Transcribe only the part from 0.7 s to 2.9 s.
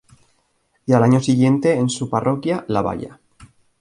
Y al año siguiente en su parroquia, La